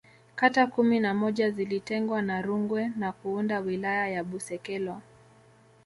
[0.35, 5.01] kata kumi na moja zilitengwa na Rungwe na kuunda Wilaya ya Busekelo